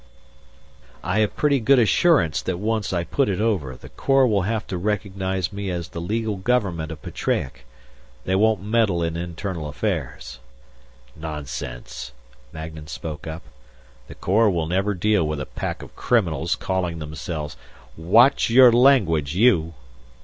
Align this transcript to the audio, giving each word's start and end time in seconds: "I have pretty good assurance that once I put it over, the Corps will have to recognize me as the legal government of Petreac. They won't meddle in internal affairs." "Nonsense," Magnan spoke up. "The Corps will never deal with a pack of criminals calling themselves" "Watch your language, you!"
"I 1.03 1.19
have 1.19 1.35
pretty 1.35 1.59
good 1.59 1.77
assurance 1.77 2.41
that 2.41 2.57
once 2.57 2.91
I 2.91 3.03
put 3.03 3.29
it 3.29 3.39
over, 3.39 3.75
the 3.75 3.89
Corps 3.89 4.25
will 4.25 4.41
have 4.41 4.65
to 4.65 4.77
recognize 4.79 5.53
me 5.53 5.69
as 5.69 5.89
the 5.89 6.01
legal 6.01 6.37
government 6.37 6.91
of 6.91 7.03
Petreac. 7.03 7.65
They 8.25 8.33
won't 8.33 8.63
meddle 8.63 9.03
in 9.03 9.15
internal 9.15 9.69
affairs." 9.69 10.39
"Nonsense," 11.15 12.13
Magnan 12.51 12.87
spoke 12.87 13.27
up. 13.27 13.43
"The 14.07 14.15
Corps 14.15 14.49
will 14.49 14.65
never 14.65 14.95
deal 14.95 15.27
with 15.27 15.39
a 15.39 15.45
pack 15.45 15.83
of 15.83 15.95
criminals 15.95 16.55
calling 16.55 16.97
themselves" 16.97 17.55
"Watch 17.95 18.49
your 18.49 18.71
language, 18.71 19.35
you!" 19.35 19.75